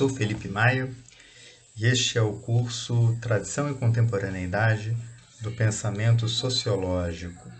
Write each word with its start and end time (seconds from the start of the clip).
sou 0.00 0.08
Felipe 0.08 0.48
Maia 0.48 0.88
e 1.76 1.84
este 1.84 2.16
é 2.16 2.22
o 2.22 2.32
curso 2.32 3.18
Tradição 3.20 3.70
e 3.70 3.74
Contemporaneidade 3.74 4.96
do 5.42 5.52
Pensamento 5.52 6.26
Sociológico. 6.26 7.52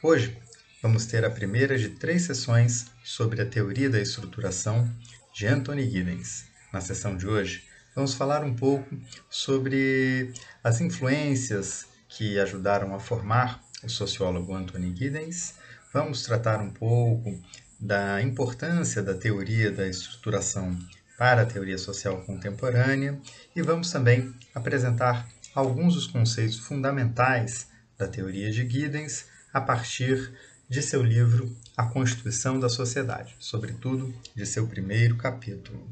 Hoje 0.00 0.38
vamos 0.80 1.06
ter 1.06 1.24
a 1.24 1.30
primeira 1.30 1.76
de 1.76 1.88
três 1.88 2.22
sessões 2.22 2.86
sobre 3.02 3.42
a 3.42 3.46
teoria 3.46 3.90
da 3.90 4.00
estruturação 4.00 4.88
de 5.34 5.44
Anthony 5.48 5.90
Giddens. 5.90 6.44
Na 6.72 6.80
sessão 6.80 7.16
de 7.16 7.26
hoje, 7.26 7.64
vamos 7.96 8.14
falar 8.14 8.44
um 8.44 8.54
pouco 8.54 8.96
sobre 9.28 10.32
as 10.62 10.80
influências 10.80 11.86
que 12.08 12.38
ajudaram 12.38 12.94
a 12.94 13.00
formar 13.00 13.60
o 13.82 13.88
sociólogo 13.88 14.54
Anthony 14.54 14.94
Giddens. 14.94 15.54
Vamos 15.92 16.22
tratar 16.22 16.60
um 16.60 16.70
pouco 16.70 17.42
da 17.80 18.22
importância 18.22 19.02
da 19.02 19.14
teoria 19.14 19.72
da 19.72 19.88
estruturação 19.88 20.78
para 21.16 21.42
a 21.42 21.46
teoria 21.46 21.78
social 21.78 22.22
contemporânea 22.22 23.20
e 23.54 23.62
vamos 23.62 23.90
também 23.90 24.34
apresentar 24.54 25.28
alguns 25.54 25.94
dos 25.94 26.06
conceitos 26.06 26.58
fundamentais 26.58 27.68
da 27.98 28.08
teoria 28.08 28.50
de 28.50 28.68
Giddens 28.68 29.26
a 29.52 29.60
partir 29.60 30.32
de 30.68 30.80
seu 30.80 31.02
livro 31.02 31.54
A 31.76 31.84
Constituição 31.84 32.58
da 32.58 32.68
Sociedade, 32.68 33.36
sobretudo 33.38 34.14
de 34.34 34.46
seu 34.46 34.66
primeiro 34.66 35.16
capítulo. 35.16 35.86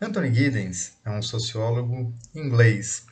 Anthony 0.00 0.34
Giddens 0.34 0.94
é 1.04 1.10
um 1.10 1.20
sociólogo 1.20 2.14
inglês 2.34 3.04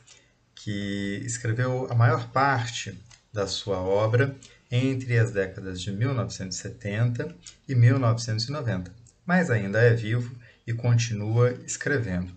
que 0.55 1.21
escreveu 1.23 1.87
a 1.91 1.95
maior 1.95 2.31
parte 2.31 2.99
da 3.31 3.45
sua 3.45 3.79
obra 3.79 4.35
entre 4.71 5.17
as 5.17 5.31
décadas 5.31 5.79
de 5.79 5.91
1970 5.91 7.35
e 7.67 7.75
1990, 7.75 8.91
mas 9.25 9.51
ainda 9.51 9.79
é 9.79 9.93
vivo 9.93 10.35
e 10.69 10.73
continua 10.73 11.51
escrevendo. 11.65 12.31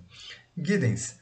Giddens 0.57 1.17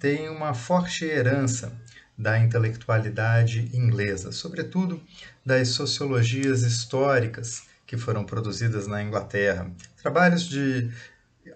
tem 0.00 0.28
uma 0.28 0.52
forte 0.52 1.04
herança 1.04 1.72
da 2.18 2.36
intelectualidade 2.36 3.70
inglesa, 3.72 4.32
sobretudo 4.32 5.00
das 5.46 5.68
sociologias 5.68 6.62
históricas 6.62 7.62
que 7.86 7.96
foram 7.96 8.24
produzidas 8.24 8.88
na 8.88 9.00
Inglaterra, 9.00 9.70
trabalhos 10.02 10.48
de 10.48 10.90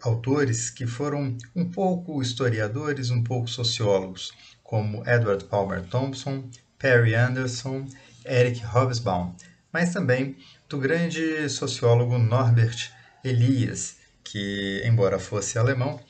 autores 0.00 0.70
que 0.70 0.86
foram 0.86 1.36
um 1.55 1.69
pouco 1.69 2.23
historiadores, 2.23 3.11
um 3.11 3.25
pouco 3.25 3.48
sociólogos, 3.48 4.33
como 4.62 5.03
Edward 5.06 5.45
Palmer 5.47 5.83
Thompson, 5.83 6.48
Perry 6.78 7.17
Anderson, 7.17 7.86
Eric 8.25 8.64
Hobsbawm, 8.64 9.34
mas 9.73 9.92
também 9.92 10.36
do 10.69 10.78
grande 10.78 11.48
sociólogo 11.48 12.19
Norbert 12.19 12.92
Elias, 13.25 14.02
que, 14.25 14.83
embora 14.84 15.19
fosse 15.19 15.59
alemão, 15.59 16.01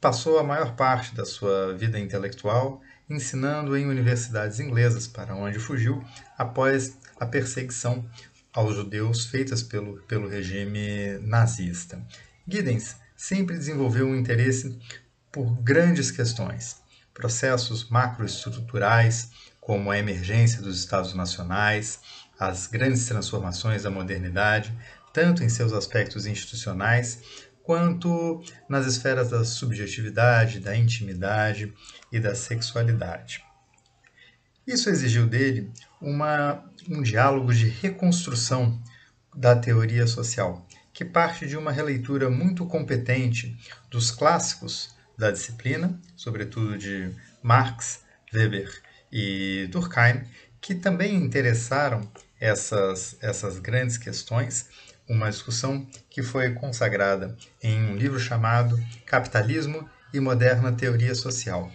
passou 0.00 0.38
a 0.38 0.44
maior 0.44 0.74
parte 0.76 1.14
da 1.14 1.24
sua 1.24 1.74
vida 1.74 1.98
intelectual 1.98 2.80
ensinando 3.10 3.76
em 3.76 3.86
universidades 3.86 4.60
inglesas, 4.60 5.08
para 5.08 5.34
onde 5.34 5.58
fugiu 5.58 6.02
após 6.38 6.96
a 7.18 7.26
perseguição 7.26 8.08
aos 8.52 8.76
judeus 8.76 9.26
feitas 9.26 9.62
pelo, 9.62 10.00
pelo 10.02 10.28
regime 10.28 11.18
nazista. 11.20 12.00
Giddens 12.46 12.96
sempre 13.16 13.58
desenvolveu 13.58 14.06
um 14.06 14.16
interesse 14.16 14.78
por 15.30 15.50
grandes 15.60 16.10
questões, 16.10 16.76
processos 17.12 17.88
macroestruturais, 17.90 19.30
como 19.60 19.90
a 19.90 19.98
emergência 19.98 20.62
dos 20.62 20.78
Estados 20.78 21.12
nacionais, 21.12 22.00
as 22.38 22.66
grandes 22.66 23.06
transformações 23.06 23.82
da 23.82 23.90
modernidade, 23.90 24.76
tanto 25.12 25.42
em 25.44 25.48
seus 25.48 25.72
aspectos 25.72 26.26
institucionais 26.26 27.20
quanto 27.70 28.42
nas 28.68 28.84
esferas 28.84 29.30
da 29.30 29.44
subjetividade, 29.44 30.58
da 30.58 30.76
intimidade 30.76 31.72
e 32.10 32.18
da 32.18 32.34
sexualidade. 32.34 33.44
Isso 34.66 34.90
exigiu 34.90 35.24
dele 35.24 35.70
uma, 36.02 36.64
um 36.88 37.00
diálogo 37.00 37.54
de 37.54 37.68
reconstrução 37.68 38.82
da 39.36 39.54
teoria 39.54 40.04
social, 40.08 40.66
que 40.92 41.04
parte 41.04 41.46
de 41.46 41.56
uma 41.56 41.70
releitura 41.70 42.28
muito 42.28 42.66
competente 42.66 43.56
dos 43.88 44.10
clássicos 44.10 44.92
da 45.16 45.30
disciplina, 45.30 45.96
sobretudo 46.16 46.76
de 46.76 47.14
Marx, 47.40 48.00
Weber 48.34 48.82
e 49.12 49.68
Durkheim, 49.70 50.24
que 50.60 50.74
também 50.74 51.14
interessaram 51.14 52.00
essas, 52.40 53.16
essas 53.20 53.60
grandes 53.60 53.96
questões, 53.96 54.68
uma 55.10 55.28
discussão 55.28 55.84
que 56.08 56.22
foi 56.22 56.52
consagrada 56.52 57.36
em 57.60 57.82
um 57.90 57.96
livro 57.96 58.20
chamado 58.20 58.78
Capitalismo 59.04 59.90
e 60.14 60.20
Moderna 60.20 60.70
Teoria 60.70 61.16
Social. 61.16 61.68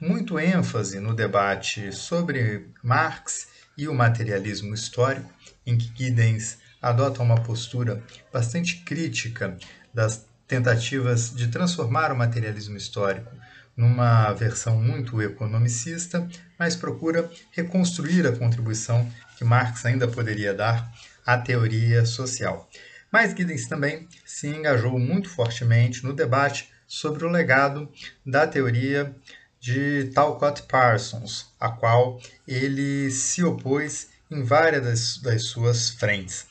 Muito 0.00 0.36
ênfase 0.36 0.98
no 0.98 1.14
debate 1.14 1.92
sobre 1.92 2.66
Marx 2.82 3.46
e 3.78 3.86
o 3.86 3.94
materialismo 3.94 4.74
histórico, 4.74 5.32
em 5.64 5.78
que 5.78 5.92
Giddens 5.96 6.58
adota 6.82 7.22
uma 7.22 7.40
postura 7.40 8.02
bastante 8.32 8.78
crítica 8.78 9.56
das 9.94 10.26
tentativas 10.48 11.32
de 11.32 11.46
transformar 11.46 12.10
o 12.10 12.16
materialismo 12.16 12.76
histórico 12.76 13.30
numa 13.76 14.32
versão 14.32 14.76
muito 14.76 15.22
economicista, 15.22 16.28
mas 16.58 16.74
procura 16.74 17.30
reconstruir 17.52 18.26
a 18.26 18.36
contribuição 18.36 19.08
que 19.38 19.44
Marx 19.44 19.86
ainda 19.86 20.08
poderia 20.08 20.52
dar 20.52 20.92
a 21.24 21.38
teoria 21.38 22.04
social. 22.04 22.68
Mas 23.10 23.32
Giddens 23.32 23.68
também 23.68 24.08
se 24.24 24.48
engajou 24.48 24.98
muito 24.98 25.28
fortemente 25.28 26.02
no 26.04 26.12
debate 26.12 26.70
sobre 26.86 27.24
o 27.24 27.30
legado 27.30 27.90
da 28.24 28.46
teoria 28.46 29.14
de 29.60 30.10
Talcott 30.14 30.62
Parsons, 30.62 31.52
a 31.60 31.70
qual 31.70 32.20
ele 32.48 33.10
se 33.10 33.44
opôs 33.44 34.08
em 34.30 34.42
várias 34.42 34.82
das, 34.82 35.18
das 35.18 35.44
suas 35.44 35.90
frentes, 35.90 36.46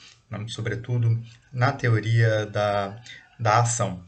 sobretudo 0.48 1.22
na 1.52 1.72
teoria 1.72 2.46
da, 2.46 3.02
da 3.40 3.60
ação. 3.60 4.06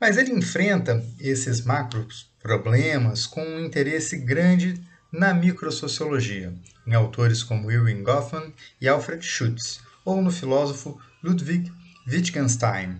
Mas 0.00 0.16
ele 0.16 0.32
enfrenta 0.32 1.04
esses 1.18 1.62
macros 1.62 2.30
problemas 2.40 3.26
com 3.26 3.42
um 3.42 3.64
interesse 3.64 4.16
grande 4.16 4.80
na 5.12 5.34
microsociologia, 5.34 6.52
em 6.86 6.94
autores 6.94 7.42
como 7.42 7.70
Irving 7.70 8.02
Goffman 8.02 8.52
e 8.80 8.88
Alfred 8.88 9.24
Schutz, 9.24 9.80
ou 10.04 10.22
no 10.22 10.30
filósofo 10.30 11.00
Ludwig 11.22 11.70
Wittgenstein. 12.06 12.98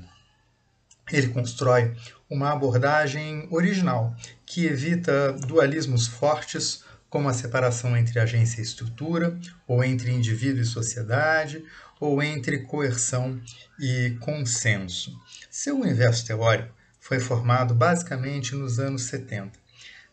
Ele 1.12 1.28
constrói 1.28 1.94
uma 2.28 2.53
abordagem 2.53 3.49
original 3.50 4.15
que 4.47 4.66
evita 4.66 5.32
dualismos 5.32 6.06
fortes 6.06 6.84
como 7.09 7.28
a 7.28 7.34
separação 7.34 7.97
entre 7.97 8.20
agência 8.20 8.60
e 8.60 8.65
estrutura, 8.65 9.37
ou 9.66 9.82
entre 9.82 10.12
indivíduo 10.12 10.62
e 10.62 10.66
sociedade, 10.66 11.65
ou 11.99 12.22
entre 12.22 12.60
coerção 12.60 13.41
e 13.78 14.16
consenso. 14.20 15.12
Seu 15.50 15.78
universo 15.78 16.25
teórico 16.25 16.72
foi 17.00 17.19
formado 17.19 17.75
basicamente 17.75 18.54
nos 18.54 18.78
anos 18.78 19.03
70. 19.03 19.59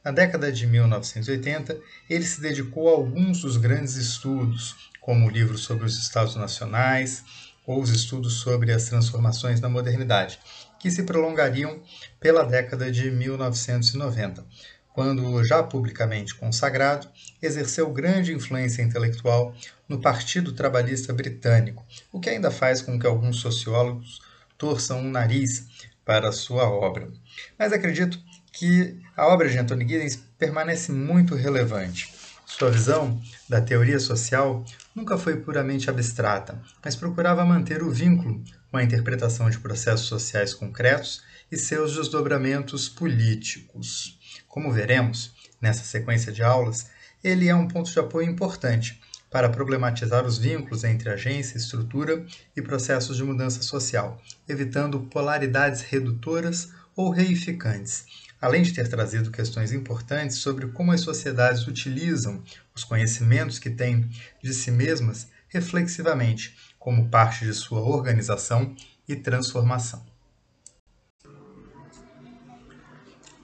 Na 0.07 0.13
década 0.13 0.49
de 0.49 0.65
1980, 0.65 1.77
ele 2.09 2.23
se 2.23 2.39
dedicou 2.39 2.87
a 2.87 2.93
alguns 2.93 3.41
dos 3.41 3.57
grandes 3.57 3.97
estudos, 3.97 4.89
como 5.01 5.27
o 5.27 5.29
livro 5.29 5.57
sobre 5.57 5.83
os 5.83 5.97
Estados 5.97 6.37
Nacionais 6.37 7.25
ou 7.65 7.81
os 7.81 7.89
estudos 7.89 8.35
sobre 8.35 8.71
as 8.71 8.85
transformações 8.85 9.59
na 9.59 9.67
modernidade, 9.67 10.39
que 10.79 10.89
se 10.89 11.03
prolongariam 11.03 11.81
pela 12.21 12.45
década 12.45 12.89
de 12.89 13.11
1990, 13.11 14.45
quando, 14.93 15.43
já 15.43 15.61
publicamente 15.61 16.33
consagrado, 16.35 17.09
exerceu 17.41 17.91
grande 17.91 18.31
influência 18.31 18.81
intelectual 18.81 19.53
no 19.89 19.99
Partido 19.99 20.53
Trabalhista 20.53 21.11
Britânico, 21.11 21.85
o 22.13 22.21
que 22.21 22.29
ainda 22.29 22.49
faz 22.49 22.81
com 22.81 22.97
que 22.97 23.05
alguns 23.05 23.41
sociólogos 23.41 24.21
torçam 24.57 25.01
o 25.01 25.09
nariz 25.11 25.67
para 26.05 26.31
sua 26.31 26.63
obra. 26.69 27.09
Mas 27.59 27.73
acredito 27.73 28.17
que 28.53 29.05
a 29.17 29.25
obra 29.25 29.49
de 29.49 29.57
Anthony 29.57 29.87
Giddens 29.87 30.15
permanece 30.37 30.91
muito 30.91 31.33
relevante. 31.33 32.13
Sua 32.45 32.69
visão 32.69 33.19
da 33.49 33.59
teoria 33.59 33.99
social 33.99 34.63
nunca 34.93 35.17
foi 35.17 35.37
puramente 35.37 35.89
abstrata, 35.89 36.61
mas 36.85 36.95
procurava 36.95 37.43
manter 37.43 37.81
o 37.81 37.89
vínculo 37.89 38.43
com 38.69 38.77
a 38.77 38.83
interpretação 38.83 39.49
de 39.49 39.57
processos 39.57 40.05
sociais 40.05 40.53
concretos 40.53 41.23
e 41.51 41.57
seus 41.57 41.95
desdobramentos 41.95 42.87
políticos. 42.87 44.19
Como 44.47 44.71
veremos 44.71 45.33
nessa 45.59 45.83
sequência 45.83 46.31
de 46.31 46.43
aulas, 46.43 46.87
ele 47.23 47.49
é 47.49 47.55
um 47.55 47.67
ponto 47.67 47.91
de 47.91 47.99
apoio 47.99 48.29
importante 48.29 49.01
para 49.31 49.49
problematizar 49.49 50.25
os 50.25 50.37
vínculos 50.37 50.83
entre 50.83 51.09
agência, 51.09 51.57
estrutura 51.57 52.23
e 52.55 52.61
processos 52.61 53.17
de 53.17 53.23
mudança 53.23 53.63
social, 53.63 54.21
evitando 54.47 54.99
polaridades 55.01 55.81
redutoras 55.81 56.69
ou 56.95 57.09
reificantes, 57.09 58.05
além 58.39 58.61
de 58.61 58.73
ter 58.73 58.87
trazido 58.87 59.31
questões 59.31 59.71
importantes 59.71 60.37
sobre 60.37 60.67
como 60.67 60.91
as 60.91 61.01
sociedades 61.01 61.67
utilizam 61.67 62.43
os 62.75 62.83
conhecimentos 62.83 63.59
que 63.59 63.69
têm 63.69 64.09
de 64.41 64.53
si 64.53 64.71
mesmas 64.71 65.27
reflexivamente, 65.49 66.55
como 66.77 67.09
parte 67.09 67.45
de 67.45 67.53
sua 67.53 67.79
organização 67.79 68.75
e 69.07 69.15
transformação. 69.15 70.05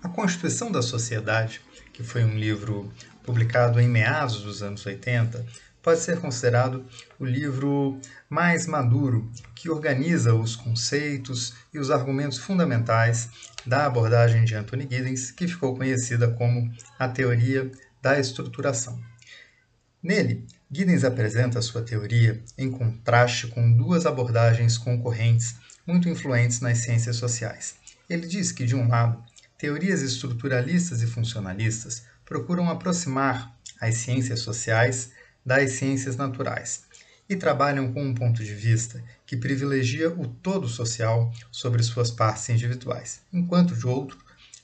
A 0.04 0.10
Constituição 0.10 0.72
da 0.72 0.81
Sociedade, 0.81 1.62
que 1.94 2.04
foi 2.04 2.24
um 2.24 2.38
livro 2.38 2.92
publicado 3.24 3.80
em 3.80 3.88
meados 3.88 4.42
dos 4.42 4.62
anos 4.62 4.86
80, 4.86 5.46
pode 5.83 6.00
ser 6.00 6.19
considerado 6.19 6.85
o 7.19 7.25
livro 7.25 8.00
mais 8.30 8.65
maduro 8.65 9.30
que 9.53 9.69
organiza 9.69 10.33
os 10.33 10.56
conceitos 10.56 11.53
e 11.74 11.77
os 11.77 11.91
argumentos 11.91 12.38
fundamentais 12.38 13.30
da 13.65 13.85
abordagem 13.85 14.45
de 14.45 14.56
Anthony 14.56 14.88
Giddens, 14.89 15.30
que 15.30 15.47
ficou 15.47 15.75
conhecida 15.75 16.30
como 16.31 16.71
a 16.97 17.07
teoria 17.09 17.69
da 18.01 18.18
estruturação. 18.18 19.00
Nele, 20.01 20.45
Giddens 20.71 21.03
apresenta 21.03 21.62
sua 21.62 21.81
teoria 21.81 22.41
em 22.57 22.71
contraste 22.71 23.47
com 23.47 23.71
duas 23.71 24.06
abordagens 24.06 24.77
concorrentes 24.77 25.56
muito 25.86 26.09
influentes 26.09 26.62
nas 26.62 26.79
ciências 26.79 27.18
sociais. 27.18 27.75
Ele 28.09 28.25
diz 28.27 28.51
que, 28.51 28.65
de 28.65 28.75
um 28.75 28.88
lado, 28.88 29.24
teorias 29.57 30.01
estruturalistas 30.01 31.01
e 31.01 31.07
funcionalistas 31.07 32.03
procuram 32.25 32.69
aproximar 32.69 33.53
as 33.79 33.95
ciências 33.95 34.39
sociais 34.41 35.12
das 35.45 35.74
ciências 35.74 36.16
naturais 36.16 36.86
e 37.30 37.36
trabalham 37.36 37.92
com 37.92 38.04
um 38.04 38.13
ponto 38.13 38.44
de 38.44 38.54
vista 38.54 39.04
que 39.25 39.38
privilegia 39.38 40.10
o 40.10 40.28
todo 40.28 40.68
social 40.68 41.31
sobre 41.51 41.81
suas 41.84 42.12
partes 42.12 42.48
individuais, 42.50 43.22
enquanto, 43.31 43.75
de 43.75 43.88
outro, 43.88 44.18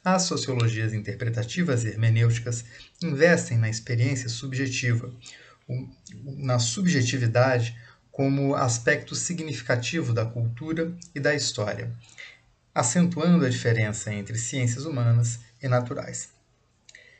as 0.04 0.24
sociologias 0.24 0.94
interpretativas 0.94 1.84
e 1.84 1.90
hermenêuticas 1.90 2.66
investem 3.02 3.58
na 3.58 3.70
experiência 3.70 4.30
subjetiva, 4.30 5.12
na 6.38 6.58
subjetividade 6.58 7.78
como 8.12 8.56
aspecto 8.56 9.16
significativo 9.16 10.14
da 10.14 10.26
cultura 10.26 10.94
e 11.14 11.20
da 11.20 11.34
história, 11.36 11.94
acentuando 12.74 13.46
a 13.46 13.50
diferença 13.50 14.14
entre 14.14 14.38
ciências 14.38 14.86
humanas 14.86 15.40
e 15.62 15.68
naturais. 15.68 16.39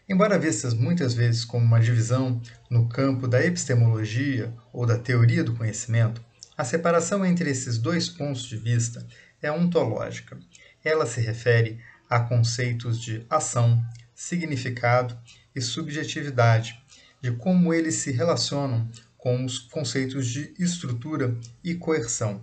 Embora 0.10 0.40
vistas 0.40 0.74
muitas 0.74 1.14
vezes 1.14 1.46
como 1.46 1.64
uma 1.64 1.80
divisão 1.80 2.42
no 2.68 2.90
campo 2.90 3.28
da 3.28 3.46
epistemologia 3.46 4.52
ou 4.74 4.84
da 4.84 4.98
teoria 4.98 5.44
do 5.44 5.56
conhecimento, 5.56 6.20
a 6.58 6.64
separação 6.64 7.24
entre 7.24 7.48
esses 7.48 7.78
dois 7.78 8.10
pontos 8.10 8.42
de 8.42 8.58
vista 8.58 9.06
é 9.40 9.52
ontológica. 9.52 10.36
Ela 10.84 11.06
se 11.06 11.22
refere 11.22 11.80
a 12.10 12.20
conceitos 12.22 13.00
de 13.00 13.24
ação, 13.30 13.86
significado 14.16 15.16
e 15.56 15.62
subjetividade, 15.62 16.82
de 17.22 17.32
como 17.34 17.72
eles 17.72 17.94
se 17.96 18.12
relacionam 18.12 18.90
com 19.16 19.46
os 19.46 19.60
conceitos 19.60 20.26
de 20.26 20.56
estrutura 20.58 21.38
e 21.64 21.76
coerção. 21.76 22.42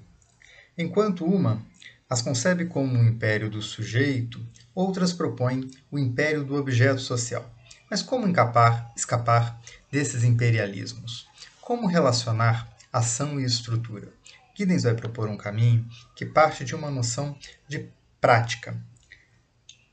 Enquanto 0.79 1.25
uma 1.25 1.61
as 2.09 2.23
concebe 2.23 2.67
como 2.67 2.97
o 2.97 3.05
império 3.05 3.51
do 3.51 3.61
sujeito, 3.61 4.41
outras 4.73 5.13
propõem 5.13 5.69
o 5.91 5.99
império 5.99 6.45
do 6.45 6.55
objeto 6.55 7.01
social. 7.01 7.56
Mas 7.89 8.03
como 8.03 8.27
encapar, 8.27 8.93
escapar 8.97 9.61
desses 9.91 10.25
imperialismos? 10.25 11.29
Como 11.61 11.87
relacionar 11.87 12.69
ação 12.93 13.39
e 13.41 13.45
estrutura? 13.45 14.13
Giddens 14.55 14.83
vai 14.83 14.95
propor 14.95 15.29
um 15.29 15.37
caminho 15.37 15.87
que 16.15 16.25
parte 16.25 16.65
de 16.65 16.75
uma 16.75 16.91
noção 16.91 17.39
de 17.69 17.89
prática. 18.21 18.77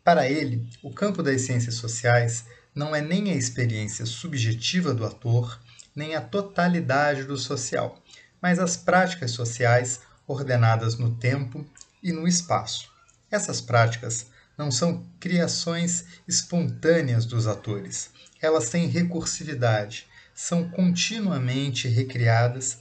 Para 0.04 0.28
ele, 0.28 0.68
o 0.81 0.92
campo 0.92 1.22
das 1.22 1.42
ciências 1.42 1.75
sociais 1.75 2.45
não 2.74 2.95
é 2.95 3.01
nem 3.01 3.31
a 3.31 3.36
experiência 3.36 4.06
subjetiva 4.06 4.94
do 4.94 5.06
ator, 5.06 5.60
nem 5.95 6.16
a 6.16 6.22
totalidade 6.22 7.24
do 7.24 7.38
social, 7.38 8.01
mas 8.42 8.57
as 8.57 8.75
práticas 8.75 9.31
sociais 9.31 10.01
ordenadas 10.25 10.98
no 10.98 11.16
tempo 11.16 11.63
e 12.01 12.12
no 12.12 12.28
espaço. 12.28 12.92
Essas 13.30 13.62
práticas 13.62 14.28
não 14.58 14.72
são 14.72 15.06
criações 15.20 16.06
espontâneas 16.28 17.26
dos 17.26 17.48
atores. 17.48 18.12
Elas 18.42 18.70
têm 18.70 18.88
recursividade, 18.88 20.08
são 20.34 20.70
continuamente 20.70 21.88
recriadas 21.88 22.78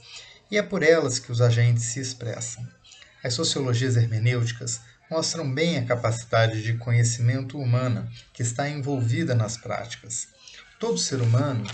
e 0.51 0.57
é 0.57 0.63
por 0.63 0.83
elas 0.83 1.19
que 1.19 1.31
os 1.31 1.41
agentes 1.41 1.85
se 1.85 1.99
expressam. 1.99 2.67
As 3.23 3.33
sociologias 3.33 3.95
hermenêuticas 3.95 4.81
mostram 5.09 5.51
bem 5.51 5.77
a 5.77 5.85
capacidade 5.85 6.61
de 6.61 6.73
conhecimento 6.73 7.57
humana 7.57 8.09
que 8.33 8.41
está 8.41 8.69
envolvida 8.69 9.33
nas 9.33 9.57
práticas. 9.57 10.27
Todo 10.79 10.97
ser 10.97 11.21
humano 11.21 11.65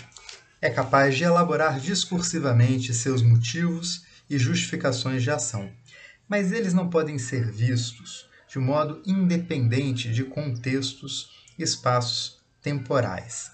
é 0.62 0.69
capaz 0.69 1.16
de 1.16 1.24
elaborar 1.24 1.80
discursivamente 1.80 2.94
seus 2.94 3.22
motivos 3.22 4.04
e 4.30 4.38
justificações 4.38 5.24
de 5.24 5.31
ação, 5.31 5.72
mas 6.28 6.51
eles 6.51 6.74
não 6.74 6.90
podem 6.90 7.18
ser 7.18 7.50
vistos 7.51 8.28
de 8.50 8.57
modo 8.60 9.01
independente 9.06 10.12
de 10.12 10.24
contextos 10.24 11.31
e 11.57 11.63
espaços 11.63 12.40
temporais. 12.62 13.51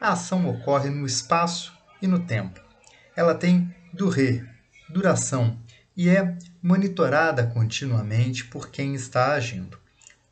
A 0.00 0.12
ação 0.12 0.48
ocorre 0.48 0.88
no 0.88 1.04
espaço 1.04 1.72
e 2.00 2.06
no 2.06 2.20
tempo. 2.20 2.60
Ela 3.14 3.34
tem 3.34 3.74
durée, 3.92 4.44
duração, 4.88 5.58
e 5.96 6.08
é 6.08 6.38
monitorada 6.62 7.46
continuamente 7.46 8.46
por 8.46 8.70
quem 8.70 8.94
está 8.94 9.34
agindo. 9.34 9.78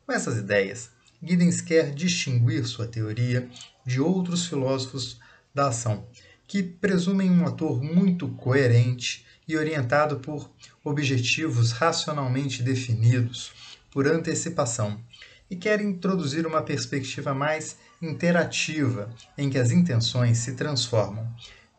Com 0.05 0.11
essas 0.11 0.37
ideias, 0.37 0.89
Giddens 1.21 1.61
quer 1.61 1.93
distinguir 1.93 2.65
sua 2.65 2.87
teoria 2.87 3.47
de 3.85 4.01
outros 4.01 4.47
filósofos 4.47 5.19
da 5.53 5.67
ação, 5.67 6.07
que 6.47 6.63
presumem 6.63 7.29
um 7.29 7.45
ator 7.45 7.83
muito 7.83 8.29
coerente 8.29 9.25
e 9.47 9.55
orientado 9.55 10.19
por 10.19 10.49
objetivos 10.83 11.71
racionalmente 11.71 12.63
definidos, 12.63 13.51
por 13.91 14.07
antecipação 14.07 15.03
e 15.49 15.55
quer 15.55 15.81
introduzir 15.81 16.45
uma 16.45 16.61
perspectiva 16.61 17.33
mais 17.33 17.77
interativa 18.01 19.09
em 19.37 19.49
que 19.49 19.57
as 19.57 19.71
intenções 19.71 20.37
se 20.37 20.53
transformam, 20.53 21.27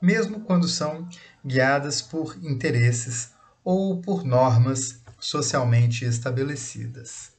mesmo 0.03 0.41
quando 0.41 0.69
são 0.69 1.09
guiadas 1.45 2.03
por 2.03 2.37
interesses 2.43 3.31
ou 3.63 4.01
por 4.01 4.25
normas 4.25 5.01
socialmente 5.21 6.05
estabelecidas. 6.05 7.33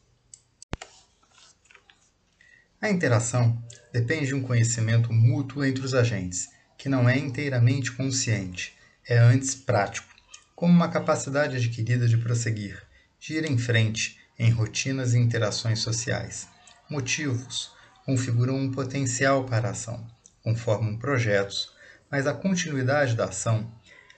A 2.79 2.89
interação 2.89 3.61
depende 3.91 4.27
de 4.27 4.35
um 4.35 4.41
conhecimento 4.41 5.11
mútuo 5.11 5.63
entre 5.65 5.85
os 5.85 5.93
agentes, 5.93 6.49
que 6.77 6.89
não 6.89 7.07
é 7.07 7.17
inteiramente 7.17 7.91
consciente, 7.91 8.75
é 9.07 9.17
antes 9.17 9.53
prático, 9.53 10.07
como 10.55 10.73
uma 10.73 10.87
capacidade 10.87 11.57
adquirida 11.57 12.07
de 12.07 12.17
prosseguir, 12.17 12.81
de 13.19 13.35
ir 13.35 13.45
em 13.49 13.57
frente 13.57 14.20
em 14.41 14.49
rotinas 14.49 15.13
e 15.13 15.19
interações 15.19 15.81
sociais. 15.81 16.47
Motivos 16.89 17.71
configuram 18.03 18.55
um 18.55 18.71
potencial 18.71 19.43
para 19.43 19.67
a 19.67 19.71
ação, 19.71 20.03
conformam 20.41 20.97
projetos, 20.97 21.71
mas 22.09 22.25
a 22.25 22.33
continuidade 22.33 23.15
da 23.15 23.25
ação, 23.25 23.71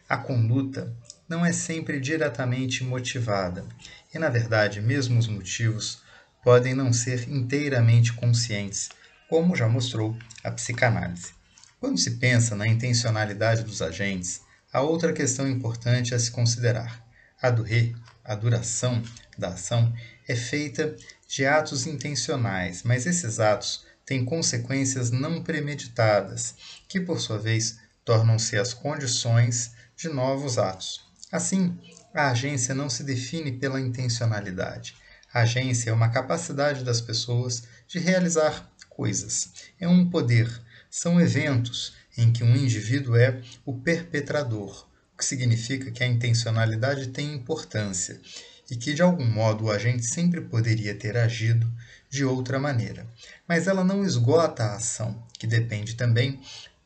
a 0.08 0.16
conduta, 0.16 0.96
não 1.28 1.46
é 1.46 1.52
sempre 1.52 2.00
diretamente 2.00 2.86
motivada, 2.86 3.66
e 4.14 4.18
na 4.18 4.30
verdade, 4.30 4.80
mesmo 4.80 5.20
os 5.20 5.28
motivos 5.28 6.02
podem 6.42 6.74
não 6.74 6.94
ser 6.94 7.28
inteiramente 7.28 8.14
conscientes, 8.14 8.90
como 9.30 9.58
já 9.58 9.68
mostrou 9.68 10.18
a 10.42 10.50
psicanálise. 10.50 11.34
Quando 11.82 11.98
se 11.98 12.12
pensa 12.12 12.56
na 12.56 12.66
intencionalidade 12.66 13.64
dos 13.64 13.82
agentes, 13.82 14.40
há 14.72 14.80
outra 14.80 15.12
questão 15.12 15.50
importante 15.50 16.16
a 16.16 16.20
se 16.20 16.32
considerar: 16.32 17.06
a 17.42 17.50
do 17.50 17.62
re, 17.62 17.94
a 18.24 18.36
duração 18.36 19.04
da 19.38 19.50
ação 19.50 19.94
é 20.28 20.36
feita 20.36 20.96
de 21.28 21.46
atos 21.46 21.88
intencionais, 21.88 22.84
mas 22.84 23.06
esses 23.06 23.40
atos 23.40 23.86
têm 24.06 24.24
consequências 24.26 25.12
não 25.12 25.42
premeditadas, 25.42 26.56
que 26.88 27.00
por 27.00 27.20
sua 27.20 27.38
vez 27.38 27.80
tornam-se 28.06 28.58
as 28.58 28.74
condições 28.74 29.72
de 29.96 30.10
novos 30.10 30.58
atos. 30.58 31.02
Assim, 31.32 31.78
a 32.14 32.30
agência 32.30 32.76
não 32.76 32.90
se 32.90 33.04
define 33.04 33.54
pela 33.54 33.80
intencionalidade. 33.80 34.96
A 35.34 35.42
agência 35.42 35.90
é 35.90 35.94
uma 35.94 36.10
capacidade 36.10 36.84
das 36.84 37.02
pessoas 37.02 37.64
de 37.88 37.98
realizar 37.98 38.72
coisas. 38.90 39.52
É 39.80 39.88
um 39.88 40.08
poder. 40.10 40.48
São 40.90 41.20
eventos 41.20 41.96
em 42.16 42.32
que 42.32 42.44
um 42.44 42.56
indivíduo 42.56 43.16
é 43.16 43.42
o 43.66 43.74
perpetrador, 43.80 44.88
o 45.14 45.18
que 45.18 45.26
significa 45.26 45.90
que 45.90 46.04
a 46.04 46.08
intencionalidade 46.08 47.08
tem 47.08 47.34
importância 47.34 48.22
e 48.70 48.76
que 48.76 48.94
de 48.94 49.02
algum 49.02 49.26
modo 49.26 49.66
o 49.66 49.72
agente 49.72 50.06
sempre 50.06 50.42
poderia 50.42 50.96
ter 50.96 51.18
agido 51.18 51.72
de 52.10 52.24
outra 52.24 52.60
maneira. 52.60 53.08
Mas 53.48 53.68
ela 53.68 53.84
não 53.84 54.04
esgota 54.04 54.64
a 54.64 54.76
ação, 54.76 55.22
que 55.38 55.48
depende 55.48 55.96
também 55.96 56.40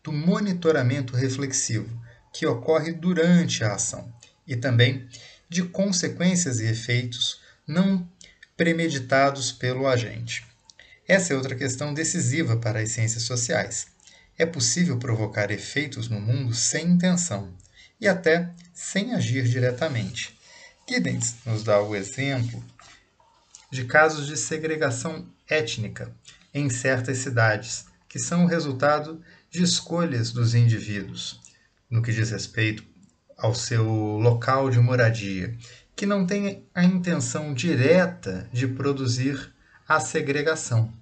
do 0.03 0.12
monitoramento 0.12 1.15
reflexivo, 1.15 1.89
que 2.34 2.46
ocorre 2.46 2.93
durante 2.93 3.63
a 3.63 3.74
ação, 3.74 4.12
e 4.48 4.55
também 4.55 5.07
de 5.50 5.63
consequências 5.63 6.60
e 6.60 6.65
efeitos 6.65 7.41
não 7.67 8.07
premeditados 8.55 9.51
pelo 9.51 9.88
agente. 9.88 10.46
Essa 11.07 11.34
é 11.34 11.36
outra 11.36 11.55
questão 11.55 11.93
decisiva 11.93 12.57
para 12.57 12.79
as 12.79 12.91
ciências 12.91 13.24
sociais. 13.24 13.88
É 14.38 14.46
possível 14.46 14.98
provocar 14.98 15.51
efeitos 15.51 16.10
no 16.10 16.19
mundo 16.19 16.53
sem 16.53 16.88
intenção 16.88 17.53
e 18.00 18.07
até 18.07 18.50
sem 18.74 19.13
agir 19.13 19.43
diretamente. 19.43 20.37
Giddens 20.89 21.36
nos 21.46 21.63
dá 21.63 21.82
o 21.82 21.94
exemplo 21.94 22.63
de 23.70 23.84
casos 23.84 24.25
de 24.25 24.38
segregação 24.38 25.27
étnica 25.50 26.15
em 26.53 26.70
certas 26.70 27.17
cidades, 27.17 27.88
que 28.08 28.17
são 28.17 28.46
o 28.46 28.48
resultado 28.48 29.22
de 29.51 29.62
escolhas 29.62 30.32
dos 30.32 30.56
indivíduos, 30.56 31.41
no 31.89 32.01
que 32.01 32.13
diz 32.13 32.32
respeito 32.32 32.86
ao 33.38 33.53
seu 33.53 33.86
local 33.86 34.70
de 34.70 34.79
moradia, 34.79 35.58
que 35.94 36.06
não 36.06 36.25
tem 36.25 36.65
a 36.74 36.86
intenção 36.86 37.53
direta 37.53 38.48
de 38.53 38.65
produzir 38.65 39.53
a 39.86 40.00
segregação, 40.00 40.94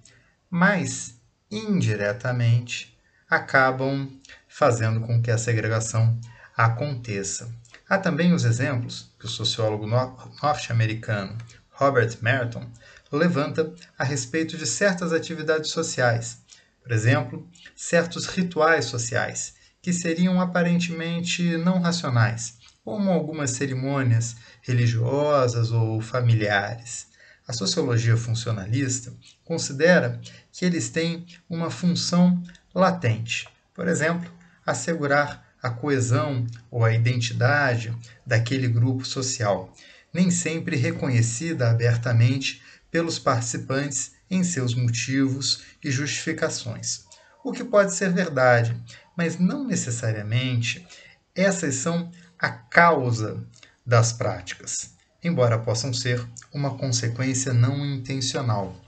mas 0.49 1.13
indiretamente 1.51 2.97
acabam 3.29 4.09
fazendo 4.47 5.01
com 5.01 5.21
que 5.21 5.29
a 5.29 5.37
segregação 5.37 6.19
aconteça. 6.57 7.53
Há 7.87 7.99
também 7.99 8.33
os 8.33 8.45
exemplos 8.45 9.13
que 9.25 9.27
o 9.27 9.31
sociólogo 9.31 9.87
norte-americano 9.87 11.35
Robert 11.71 12.17
Merton 12.21 12.69
levanta 13.11 13.73
a 13.97 14.03
respeito 14.03 14.55
de 14.55 14.67
certas 14.67 15.11
atividades 15.11 15.71
sociais, 15.71 16.37
por 16.83 16.91
exemplo, 16.91 17.49
certos 17.75 18.27
rituais 18.27 18.85
sociais, 18.85 19.55
que 19.81 19.91
seriam 19.91 20.39
aparentemente 20.39 21.57
não 21.57 21.79
racionais, 21.79 22.57
como 22.83 23.09
algumas 23.09 23.51
cerimônias 23.51 24.35
religiosas 24.61 25.71
ou 25.71 25.99
familiares. 26.01 27.07
A 27.47 27.53
sociologia 27.53 28.17
funcionalista 28.17 29.11
considera 29.43 30.21
que 30.51 30.65
eles 30.65 30.89
têm 30.89 31.25
uma 31.49 31.71
função 31.71 32.43
latente, 32.73 33.47
por 33.73 33.87
exemplo, 33.87 34.31
assegurar 34.65 35.44
a 35.65 35.71
coesão 35.71 36.45
ou 36.69 36.85
a 36.85 36.93
identidade 36.93 37.91
daquele 38.23 38.67
grupo 38.67 39.03
social, 39.03 39.73
nem 40.13 40.29
sempre 40.29 40.75
reconhecida 40.75 41.71
abertamente 41.71 42.61
pelos 42.91 43.17
participantes 43.17 44.11
em 44.29 44.43
seus 44.43 44.75
motivos 44.75 45.63
e 45.83 45.89
justificações. 45.89 47.05
O 47.43 47.51
que 47.51 47.63
pode 47.63 47.95
ser 47.95 48.11
verdade, 48.13 48.79
mas 49.17 49.39
não 49.39 49.65
necessariamente 49.65 50.85
essas 51.33 51.75
são 51.75 52.11
a 52.37 52.49
causa 52.49 53.43
das 53.83 54.13
práticas, 54.13 54.91
embora 55.23 55.57
possam 55.57 55.91
ser 55.91 56.23
uma 56.53 56.77
consequência 56.77 57.51
não 57.53 57.83
intencional. 57.83 58.79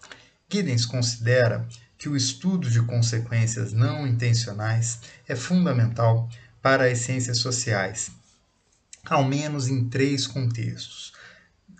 Giddens 0.47 0.85
considera 0.85 1.67
que 1.97 2.07
o 2.07 2.15
estudo 2.15 2.69
de 2.69 2.83
consequências 2.83 3.73
não 3.73 4.05
intencionais 4.05 4.99
é 5.27 5.35
fundamental 5.35 6.29
para 6.67 6.91
as 6.91 6.97
ciências 6.97 7.37
sociais, 7.37 8.11
ao 9.05 9.23
menos 9.23 9.69
em 9.69 9.87
três 9.87 10.27
contextos. 10.27 11.13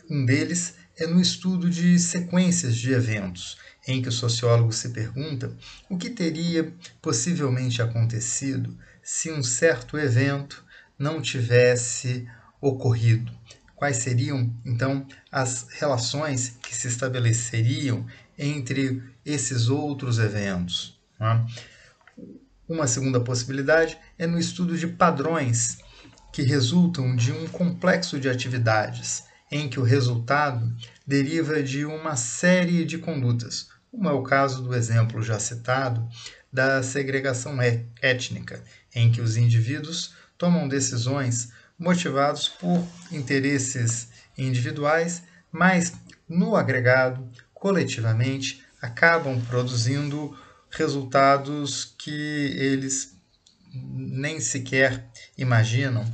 Um 0.09 0.25
deles 0.25 0.75
é 0.95 1.05
no 1.05 1.19
estudo 1.19 1.69
de 1.69 1.99
sequências 1.99 2.77
de 2.77 2.93
eventos, 2.93 3.57
em 3.85 4.01
que 4.01 4.07
o 4.07 4.13
sociólogo 4.13 4.71
se 4.71 4.87
pergunta 4.91 5.53
o 5.89 5.97
que 5.97 6.09
teria 6.09 6.73
possivelmente 7.01 7.81
acontecido 7.81 8.77
se 9.03 9.29
um 9.29 9.43
certo 9.43 9.97
evento 9.97 10.63
não 10.97 11.21
tivesse 11.21 12.25
ocorrido. 12.61 13.29
Quais 13.75 13.97
seriam, 13.97 14.55
então, 14.63 15.05
as 15.29 15.67
relações 15.71 16.57
que 16.63 16.73
se 16.73 16.87
estabeleceriam 16.87 18.05
entre 18.39 19.03
esses 19.25 19.67
outros 19.67 20.17
eventos? 20.17 20.97
Né? 21.19 21.45
Uma 22.67 22.85
segunda 22.85 23.19
possibilidade 23.19 23.97
é 24.17 24.27
no 24.27 24.37
estudo 24.37 24.77
de 24.77 24.87
padrões 24.87 25.77
que 26.33 26.41
resultam 26.41 27.15
de 27.15 27.31
um 27.31 27.47
complexo 27.47 28.19
de 28.19 28.29
atividades 28.29 29.23
em 29.49 29.69
que 29.69 29.79
o 29.79 29.83
resultado 29.83 30.75
deriva 31.05 31.63
de 31.63 31.85
uma 31.85 32.17
série 32.17 32.83
de 32.83 32.97
condutas, 32.97 33.69
como 33.89 34.09
é 34.09 34.11
o 34.11 34.21
caso 34.21 34.61
do 34.61 34.75
exemplo 34.75 35.21
já 35.21 35.39
citado 35.39 36.05
da 36.51 36.83
segregação 36.83 37.57
étnica, 38.01 38.61
em 38.93 39.11
que 39.11 39.21
os 39.21 39.37
indivíduos 39.37 40.13
tomam 40.37 40.67
decisões 40.67 41.51
motivados 41.79 42.49
por 42.49 42.85
interesses 43.11 44.09
individuais, 44.37 45.23
mas 45.51 45.93
no 46.27 46.55
agregado, 46.55 47.29
coletivamente, 47.53 48.61
acabam 48.81 49.41
produzindo 49.47 50.37
resultados 50.77 51.95
que 51.97 52.11
eles 52.11 53.17
nem 53.73 54.39
sequer 54.39 55.09
imaginam 55.37 56.05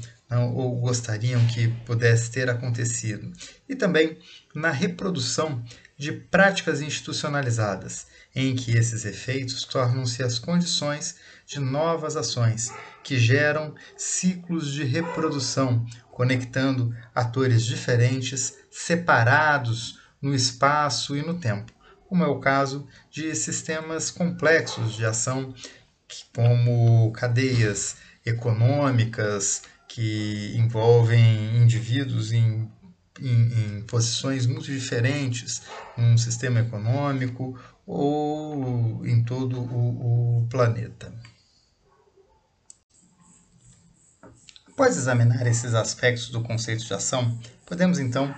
ou 0.55 0.79
gostariam 0.79 1.45
que 1.47 1.67
pudesse 1.85 2.31
ter 2.31 2.49
acontecido. 2.49 3.31
E 3.69 3.75
também 3.75 4.17
na 4.55 4.71
reprodução 4.71 5.63
de 5.97 6.11
práticas 6.11 6.81
institucionalizadas, 6.81 8.07
em 8.35 8.55
que 8.55 8.71
esses 8.71 9.05
efeitos 9.05 9.63
tornam-se 9.63 10.23
as 10.23 10.39
condições 10.39 11.17
de 11.45 11.59
novas 11.59 12.15
ações 12.15 12.71
que 13.03 13.17
geram 13.17 13.75
ciclos 13.95 14.71
de 14.71 14.83
reprodução, 14.83 15.85
conectando 16.11 16.95
atores 17.13 17.63
diferentes, 17.63 18.57
separados 18.71 19.99
no 20.21 20.33
espaço 20.33 21.15
e 21.15 21.21
no 21.21 21.35
tempo, 21.35 21.71
como 22.13 22.23
é 22.23 22.27
o 22.27 22.39
caso 22.39 22.87
de 23.09 23.33
sistemas 23.33 24.11
complexos 24.11 24.93
de 24.93 25.03
ação, 25.03 25.51
como 26.35 27.11
cadeias 27.11 27.95
econômicas, 28.23 29.63
que 29.87 30.53
envolvem 30.55 31.57
indivíduos 31.57 32.31
em, 32.31 32.69
em, 33.19 33.79
em 33.79 33.81
posições 33.87 34.45
muito 34.45 34.65
diferentes 34.65 35.63
num 35.97 36.15
sistema 36.15 36.59
econômico 36.59 37.59
ou 37.83 39.03
em 39.07 39.23
todo 39.23 39.59
o, 39.59 40.41
o 40.43 40.47
planeta. 40.51 41.11
Após 44.67 44.97
examinar 44.97 45.47
esses 45.47 45.73
aspectos 45.73 46.29
do 46.29 46.43
conceito 46.43 46.85
de 46.85 46.93
ação, 46.93 47.39
podemos 47.65 47.97
então 47.97 48.31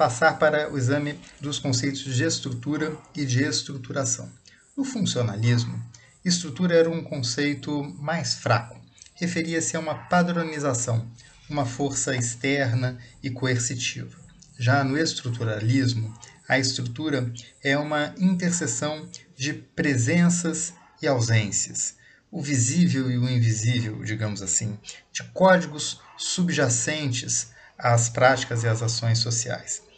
passar 0.00 0.38
para 0.38 0.72
o 0.72 0.78
exame 0.78 1.20
dos 1.42 1.58
conceitos 1.58 2.02
de 2.02 2.24
estrutura 2.24 2.96
e 3.14 3.26
de 3.26 3.44
estruturação. 3.44 4.32
No 4.74 4.82
funcionalismo, 4.82 5.78
estrutura 6.24 6.74
era 6.74 6.88
um 6.88 7.04
conceito 7.04 7.84
mais 8.00 8.32
fraco, 8.32 8.80
referia-se 9.12 9.76
a 9.76 9.78
uma 9.78 9.94
padronização, 9.94 11.06
uma 11.50 11.66
força 11.66 12.16
externa 12.16 12.96
e 13.22 13.28
coercitiva. 13.28 14.16
Já 14.58 14.82
no 14.82 14.96
estruturalismo, 14.96 16.18
a 16.48 16.58
estrutura 16.58 17.30
é 17.62 17.76
uma 17.76 18.14
interseção 18.16 19.06
de 19.36 19.52
presenças 19.52 20.72
e 21.02 21.06
ausências, 21.06 21.96
o 22.30 22.40
visível 22.40 23.10
e 23.10 23.18
o 23.18 23.28
invisível, 23.28 24.02
digamos 24.02 24.40
assim, 24.40 24.78
de 25.12 25.22
códigos 25.24 26.00
subjacentes 26.16 27.48
às 27.76 28.08
práticas 28.08 28.64
e 28.64 28.66
às 28.66 28.80
ações 28.80 29.18
sociais. 29.18 29.89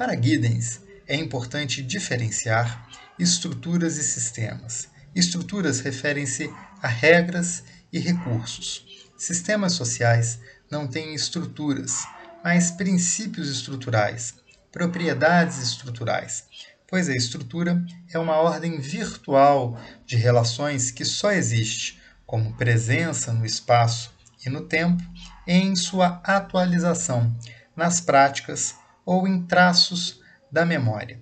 Para 0.00 0.14
Giddens, 0.14 0.80
é 1.06 1.14
importante 1.14 1.82
diferenciar 1.82 2.88
estruturas 3.18 3.98
e 3.98 4.02
sistemas. 4.02 4.88
Estruturas 5.14 5.80
referem-se 5.80 6.50
a 6.80 6.88
regras 6.88 7.62
e 7.92 7.98
recursos. 7.98 8.82
Sistemas 9.18 9.74
sociais 9.74 10.40
não 10.70 10.88
têm 10.88 11.14
estruturas, 11.14 12.06
mas 12.42 12.70
princípios 12.70 13.50
estruturais, 13.50 14.32
propriedades 14.72 15.58
estruturais, 15.58 16.46
pois 16.88 17.10
a 17.10 17.14
estrutura 17.14 17.84
é 18.10 18.18
uma 18.18 18.36
ordem 18.36 18.80
virtual 18.80 19.78
de 20.06 20.16
relações 20.16 20.90
que 20.90 21.04
só 21.04 21.30
existe 21.30 22.00
como 22.24 22.54
presença 22.54 23.34
no 23.34 23.44
espaço 23.44 24.10
e 24.46 24.48
no 24.48 24.62
tempo 24.62 25.02
em 25.46 25.76
sua 25.76 26.22
atualização 26.24 27.36
nas 27.76 28.00
práticas 28.00 28.80
ou 29.10 29.26
em 29.26 29.42
traços 29.42 30.20
da 30.52 30.64
memória. 30.64 31.18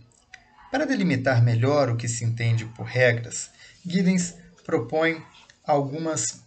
Para 0.70 0.84
delimitar 0.84 1.42
melhor 1.42 1.88
o 1.88 1.96
que 1.96 2.06
se 2.06 2.22
entende 2.22 2.66
por 2.66 2.84
regras, 2.84 3.50
Giddens 3.82 4.34
propõe 4.62 5.24
algumas 5.64 6.44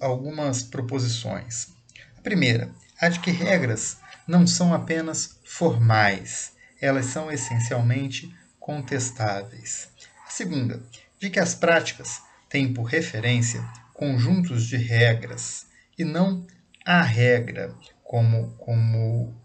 algumas 0.00 0.62
proposições. 0.62 1.68
A 2.16 2.22
primeira, 2.22 2.70
a 2.98 3.10
de 3.10 3.20
que 3.20 3.30
regras 3.30 3.98
não 4.26 4.46
são 4.46 4.72
apenas 4.72 5.38
formais, 5.44 6.52
elas 6.80 7.04
são 7.06 7.30
essencialmente 7.30 8.34
contestáveis. 8.58 9.90
A 10.26 10.30
segunda, 10.30 10.82
de 11.20 11.28
que 11.28 11.38
as 11.38 11.54
práticas 11.54 12.22
têm 12.48 12.72
por 12.72 12.84
referência 12.84 13.62
conjuntos 13.92 14.64
de 14.64 14.78
regras 14.78 15.66
e 15.98 16.04
não 16.04 16.46
a 16.86 17.02
regra 17.02 17.76
como, 18.02 18.52
como 18.52 19.38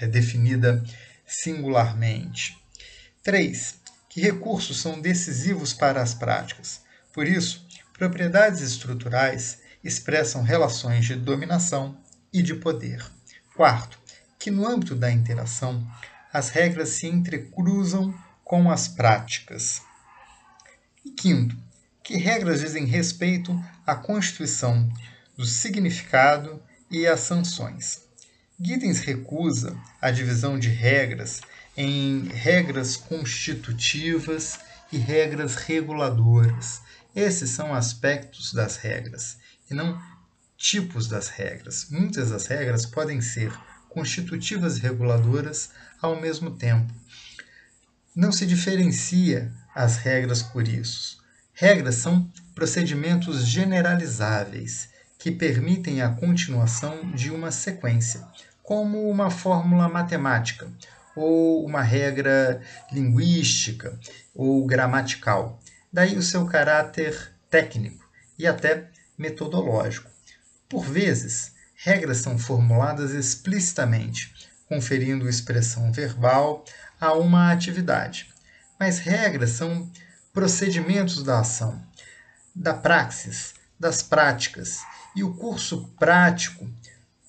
é 0.00 0.06
definida 0.06 0.82
singularmente. 1.26 2.56
3. 3.22 3.76
Que 4.08 4.20
recursos 4.20 4.80
são 4.80 5.00
decisivos 5.00 5.72
para 5.72 6.02
as 6.02 6.14
práticas. 6.14 6.80
Por 7.12 7.26
isso, 7.26 7.66
Propriedades 8.00 8.62
estruturais 8.62 9.58
expressam 9.84 10.42
relações 10.42 11.04
de 11.04 11.14
dominação 11.14 12.00
e 12.32 12.40
de 12.40 12.54
poder. 12.54 13.04
Quarto, 13.54 13.98
que 14.38 14.50
no 14.50 14.66
âmbito 14.66 14.94
da 14.94 15.12
interação, 15.12 15.86
as 16.32 16.48
regras 16.48 16.88
se 16.88 17.06
entrecruzam 17.06 18.18
com 18.42 18.70
as 18.70 18.88
práticas. 18.88 19.82
E 21.04 21.10
quinto, 21.10 21.54
que 22.02 22.16
regras 22.16 22.60
dizem 22.60 22.86
respeito 22.86 23.54
à 23.86 23.94
constituição 23.94 24.90
do 25.36 25.44
significado 25.44 26.58
e 26.90 27.06
às 27.06 27.20
sanções. 27.20 28.08
Giddens 28.62 29.00
recusa 29.00 29.74
a 30.02 30.10
divisão 30.10 30.58
de 30.58 30.68
regras 30.68 31.40
em 31.74 32.28
regras 32.28 32.94
constitutivas 32.94 34.60
e 34.92 34.98
regras 34.98 35.54
reguladoras. 35.54 36.82
Esses 37.16 37.48
são 37.48 37.74
aspectos 37.74 38.52
das 38.52 38.76
regras 38.76 39.38
e 39.70 39.72
não 39.72 39.98
tipos 40.58 41.08
das 41.08 41.30
regras. 41.30 41.86
Muitas 41.88 42.28
das 42.28 42.48
regras 42.48 42.84
podem 42.84 43.22
ser 43.22 43.50
constitutivas 43.88 44.76
e 44.76 44.80
reguladoras 44.80 45.70
ao 45.98 46.20
mesmo 46.20 46.50
tempo. 46.50 46.92
Não 48.14 48.30
se 48.30 48.44
diferencia 48.44 49.50
as 49.74 49.96
regras 49.96 50.42
por 50.42 50.68
isso. 50.68 51.18
Regras 51.54 51.94
são 51.94 52.30
procedimentos 52.54 53.46
generalizáveis 53.46 54.90
que 55.18 55.30
permitem 55.30 56.02
a 56.02 56.10
continuação 56.10 57.10
de 57.12 57.30
uma 57.30 57.50
sequência, 57.50 58.26
como 58.70 59.10
uma 59.10 59.32
fórmula 59.32 59.88
matemática 59.88 60.70
ou 61.16 61.66
uma 61.66 61.82
regra 61.82 62.62
linguística 62.92 63.98
ou 64.32 64.64
gramatical. 64.64 65.60
Daí 65.92 66.16
o 66.16 66.22
seu 66.22 66.46
caráter 66.46 67.32
técnico 67.50 68.08
e 68.38 68.46
até 68.46 68.88
metodológico. 69.18 70.08
Por 70.68 70.84
vezes, 70.84 71.52
regras 71.74 72.18
são 72.18 72.38
formuladas 72.38 73.10
explicitamente, 73.10 74.32
conferindo 74.68 75.28
expressão 75.28 75.90
verbal 75.90 76.64
a 77.00 77.12
uma 77.12 77.50
atividade. 77.50 78.32
Mas 78.78 79.00
regras 79.00 79.50
são 79.50 79.90
procedimentos 80.32 81.24
da 81.24 81.40
ação, 81.40 81.82
da 82.54 82.72
praxis, 82.72 83.52
das 83.80 84.00
práticas, 84.00 84.78
e 85.16 85.24
o 85.24 85.34
curso 85.34 85.88
prático 85.98 86.70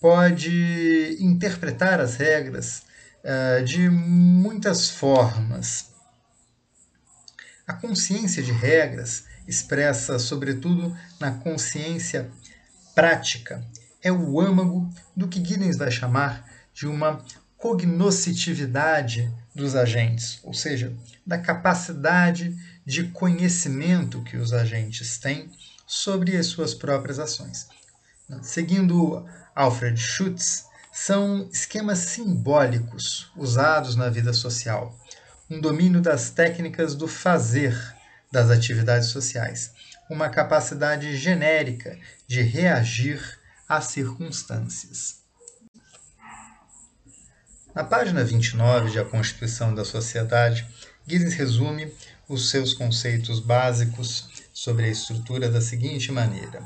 pode 0.02 1.16
interpretar 1.20 2.00
as 2.00 2.16
regras 2.16 2.82
uh, 3.24 3.64
de 3.64 3.88
muitas 3.88 4.90
formas. 4.90 5.92
A 7.68 7.74
consciência 7.74 8.42
de 8.42 8.52
regras, 8.52 9.26
expressa 9.48 10.18
sobretudo 10.18 10.98
na 11.20 11.32
consciência 11.32 12.32
prática, 12.96 13.64
é 14.02 14.12
o 14.12 14.42
âmago 14.42 14.92
do 15.16 15.28
que 15.28 15.44
Giddens 15.44 15.78
vai 15.78 15.92
chamar 15.92 16.50
de 16.74 16.88
uma 16.88 17.24
cognoscitividade 17.56 19.32
dos 19.54 19.76
agentes, 19.76 20.40
ou 20.44 20.54
seja, 20.54 20.92
da 21.26 21.38
capacidade 21.38 22.58
de 22.84 23.04
conhecimento 23.10 24.24
que 24.24 24.36
os 24.36 24.52
agentes 24.52 25.20
têm 25.20 25.52
sobre 25.86 26.36
as 26.36 26.48
suas 26.48 26.74
próprias 26.74 27.20
ações. 27.20 27.68
Seguindo 28.42 29.26
Alfred 29.56 30.00
Schutz, 30.00 30.66
são 30.94 31.50
esquemas 31.52 32.00
simbólicos 32.00 33.32
usados 33.36 33.96
na 33.96 34.10
vida 34.10 34.34
social, 34.34 34.98
um 35.50 35.60
domínio 35.60 36.02
das 36.02 36.30
técnicas 36.30 36.96
do 36.96 37.08
fazer 37.08 37.76
das 38.32 38.50
atividades 38.50 39.10
sociais, 39.10 39.74
uma 40.10 40.30
capacidade 40.30 41.16
genérica 41.18 41.98
de 42.28 42.42
reagir 42.42 43.22
às 43.68 43.86
circunstâncias. 43.86 45.22
Na 47.74 47.84
página 47.84 48.24
29 48.24 48.92
de 48.92 49.00
A 49.00 49.06
Constituição 49.06 49.74
da 49.74 49.86
Sociedade, 49.86 50.68
Giddens 51.08 51.34
resume 51.34 51.94
os 52.28 52.50
seus 52.50 52.74
conceitos 52.74 53.40
básicos 53.40 54.30
sobre 54.54 54.86
a 54.86 54.90
estrutura 54.90 55.50
da 55.50 55.62
seguinte 55.62 56.12
maneira: 56.12 56.64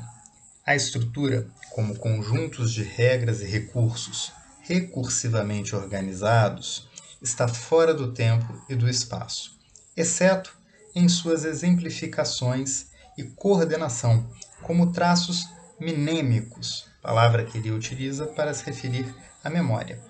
a 0.66 0.74
estrutura, 0.74 1.46
como 1.70 1.96
conjuntos 1.96 2.72
de 2.72 2.82
regras 2.82 3.40
e 3.40 3.44
recursos 3.44 4.32
recursivamente 4.62 5.76
organizados, 5.76 6.88
está 7.22 7.46
fora 7.46 7.94
do 7.94 8.12
tempo 8.12 8.60
e 8.68 8.74
do 8.74 8.88
espaço, 8.88 9.56
exceto 9.96 10.58
em 10.92 11.08
suas 11.08 11.44
exemplificações 11.44 12.86
e 13.16 13.22
coordenação, 13.22 14.28
como 14.60 14.92
traços 14.92 15.44
minêmicos, 15.78 16.88
palavra 17.00 17.44
que 17.44 17.58
ele 17.58 17.70
utiliza 17.70 18.26
para 18.26 18.52
se 18.52 18.64
referir 18.64 19.14
à 19.44 19.48
memória, 19.48 20.00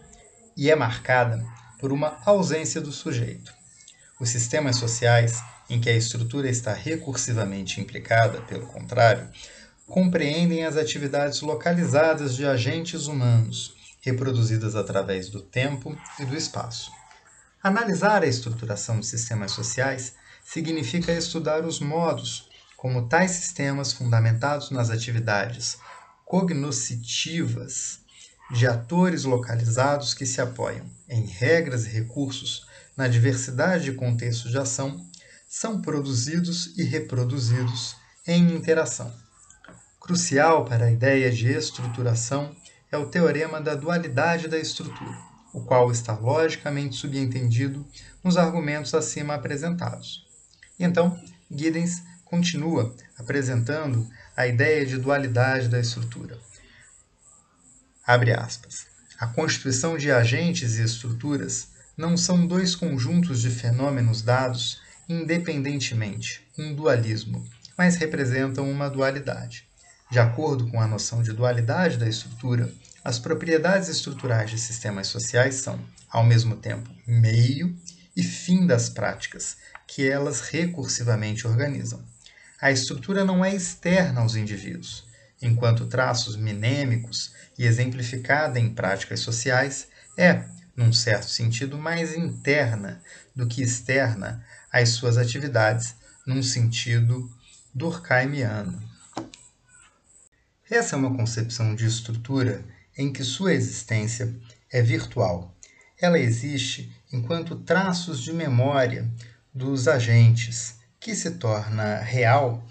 e 0.56 0.70
é 0.70 0.74
marcada 0.74 1.44
por 1.78 1.92
uma 1.92 2.18
ausência 2.24 2.80
do 2.80 2.92
sujeito. 2.92 3.52
Os 4.18 4.30
sistemas 4.30 4.76
sociais 4.76 5.42
em 5.68 5.78
que 5.78 5.90
a 5.90 5.96
estrutura 5.96 6.48
está 6.48 6.72
recursivamente 6.72 7.80
implicada, 7.80 8.40
pelo 8.42 8.66
contrário, 8.66 9.28
compreendem 9.86 10.64
as 10.64 10.76
atividades 10.76 11.40
localizadas 11.40 12.34
de 12.34 12.44
agentes 12.44 13.06
humanos, 13.06 13.74
reproduzidas 14.00 14.74
através 14.74 15.28
do 15.28 15.40
tempo 15.40 15.96
e 16.18 16.24
do 16.24 16.36
espaço. 16.36 16.90
Analisar 17.62 18.22
a 18.22 18.26
estruturação 18.26 19.00
de 19.00 19.06
sistemas 19.06 19.52
sociais 19.52 20.14
significa 20.44 21.12
estudar 21.12 21.64
os 21.64 21.80
modos 21.80 22.48
como 22.76 23.08
tais 23.08 23.32
sistemas 23.32 23.92
fundamentados 23.92 24.70
nas 24.70 24.90
atividades 24.90 25.78
cognoscitivas 26.24 28.00
de 28.50 28.66
atores 28.66 29.24
localizados 29.24 30.14
que 30.14 30.26
se 30.26 30.40
apoiam 30.40 30.86
em 31.08 31.26
regras 31.26 31.84
e 31.86 31.88
recursos 31.88 32.66
na 32.96 33.08
diversidade 33.08 33.84
de 33.84 33.92
contextos 33.92 34.50
de 34.50 34.58
ação 34.58 35.04
são 35.48 35.80
produzidos 35.80 36.76
e 36.76 36.84
reproduzidos 36.84 37.96
em 38.26 38.54
interação. 38.54 39.25
Crucial 40.06 40.64
para 40.64 40.84
a 40.84 40.92
ideia 40.92 41.32
de 41.32 41.50
estruturação 41.50 42.54
é 42.92 42.96
o 42.96 43.08
teorema 43.08 43.60
da 43.60 43.74
dualidade 43.74 44.46
da 44.46 44.56
estrutura, 44.56 45.18
o 45.52 45.62
qual 45.62 45.90
está 45.90 46.16
logicamente 46.16 46.94
subentendido 46.94 47.84
nos 48.22 48.36
argumentos 48.36 48.94
acima 48.94 49.34
apresentados. 49.34 50.24
Então, 50.78 51.20
Giddens 51.50 52.04
continua 52.24 52.94
apresentando 53.18 54.08
a 54.36 54.46
ideia 54.46 54.86
de 54.86 54.96
dualidade 54.96 55.68
da 55.68 55.80
estrutura. 55.80 56.38
Abre 58.06 58.32
aspas. 58.32 58.86
A 59.18 59.26
constituição 59.26 59.98
de 59.98 60.12
agentes 60.12 60.78
e 60.78 60.84
estruturas 60.84 61.70
não 61.96 62.16
são 62.16 62.46
dois 62.46 62.76
conjuntos 62.76 63.40
de 63.40 63.50
fenômenos 63.50 64.22
dados 64.22 64.80
independentemente, 65.08 66.46
um 66.56 66.72
dualismo, 66.72 67.44
mas 67.76 67.96
representam 67.96 68.70
uma 68.70 68.88
dualidade. 68.88 69.66
De 70.10 70.20
acordo 70.20 70.68
com 70.68 70.80
a 70.80 70.86
noção 70.86 71.20
de 71.20 71.32
dualidade 71.32 71.98
da 71.98 72.08
estrutura, 72.08 72.72
as 73.02 73.18
propriedades 73.18 73.88
estruturais 73.88 74.50
de 74.50 74.58
sistemas 74.58 75.08
sociais 75.08 75.56
são, 75.56 75.80
ao 76.08 76.24
mesmo 76.24 76.56
tempo, 76.56 76.88
meio 77.06 77.76
e 78.16 78.22
fim 78.22 78.66
das 78.66 78.88
práticas 78.88 79.56
que 79.86 80.08
elas 80.08 80.40
recursivamente 80.40 81.46
organizam. 81.46 82.04
A 82.60 82.70
estrutura 82.70 83.24
não 83.24 83.44
é 83.44 83.54
externa 83.54 84.20
aos 84.20 84.36
indivíduos, 84.36 85.06
enquanto 85.42 85.86
traços 85.86 86.36
minêmicos 86.36 87.32
e 87.58 87.64
exemplificada 87.64 88.58
em 88.58 88.72
práticas 88.72 89.20
sociais 89.20 89.88
é, 90.16 90.44
num 90.76 90.92
certo 90.92 91.28
sentido, 91.28 91.76
mais 91.76 92.14
interna 92.14 93.02
do 93.34 93.46
que 93.46 93.62
externa 93.62 94.44
às 94.72 94.90
suas 94.90 95.16
atividades, 95.16 95.94
num 96.26 96.42
sentido 96.42 97.30
durkheimiano. 97.74 98.95
Essa 100.68 100.96
é 100.96 100.98
uma 100.98 101.16
concepção 101.16 101.76
de 101.76 101.86
estrutura 101.86 102.64
em 102.98 103.12
que 103.12 103.22
sua 103.22 103.54
existência 103.54 104.34
é 104.68 104.82
virtual. 104.82 105.56
Ela 105.96 106.18
existe 106.18 106.92
enquanto 107.12 107.54
traços 107.54 108.20
de 108.20 108.32
memória 108.32 109.08
dos 109.54 109.86
agentes, 109.86 110.74
que 110.98 111.14
se 111.14 111.32
torna 111.32 111.98
real 111.98 112.66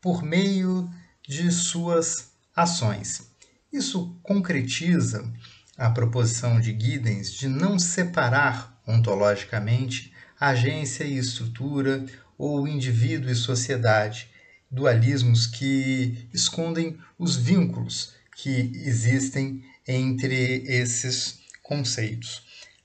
por 0.00 0.22
meio 0.22 0.90
de 1.22 1.50
suas 1.52 2.32
ações. 2.56 3.30
Isso 3.70 4.18
concretiza 4.22 5.30
a 5.76 5.90
proposição 5.90 6.58
de 6.58 6.70
Giddens 6.70 7.30
de 7.30 7.46
não 7.46 7.78
separar 7.78 8.80
ontologicamente 8.86 10.14
agência 10.40 11.04
e 11.04 11.18
estrutura 11.18 12.06
ou 12.38 12.66
indivíduo 12.66 13.30
e 13.30 13.34
sociedade, 13.34 14.30
dualismos 14.74 15.46
que 15.46 16.28
escondem 16.32 16.98
os 17.16 17.36
vínculos 17.36 18.12
que 18.36 18.72
existem 18.74 19.64
entre 19.86 20.64
esses 20.66 21.38
conceitos. 21.62 22.42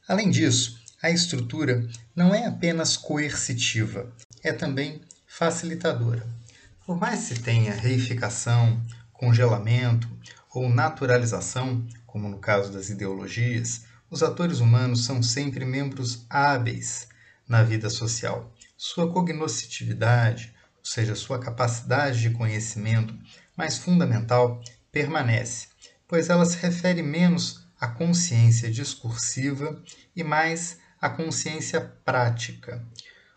Além 0.07 0.29
disso, 0.29 0.79
a 1.01 1.09
estrutura 1.09 1.87
não 2.15 2.33
é 2.33 2.45
apenas 2.45 2.95
coercitiva, 2.95 4.13
é 4.43 4.53
também 4.53 5.01
facilitadora. 5.25 6.27
Por 6.85 6.97
mais 6.97 7.21
se 7.21 7.35
tenha 7.35 7.73
reificação, 7.73 8.85
congelamento 9.11 10.07
ou 10.53 10.69
naturalização, 10.69 11.87
como 12.05 12.29
no 12.29 12.37
caso 12.37 12.71
das 12.71 12.89
ideologias, 12.89 13.85
os 14.09 14.23
atores 14.23 14.59
humanos 14.59 15.05
são 15.05 15.21
sempre 15.21 15.65
membros 15.65 16.25
hábeis 16.29 17.07
na 17.47 17.63
vida 17.63 17.89
social. 17.89 18.51
Sua 18.75 19.11
cognoscitividade, 19.11 20.53
seja, 20.89 21.15
sua 21.15 21.39
capacidade 21.39 22.19
de 22.19 22.31
conhecimento 22.31 23.13
mais 23.55 23.77
fundamental, 23.77 24.61
permanece, 24.91 25.67
pois 26.07 26.29
ela 26.29 26.45
se 26.45 26.57
refere 26.57 27.03
menos 27.03 27.67
à 27.79 27.87
consciência 27.87 28.71
discursiva 28.71 29.81
e 30.15 30.23
mais 30.23 30.79
à 30.99 31.09
consciência 31.09 31.79
prática. 32.03 32.83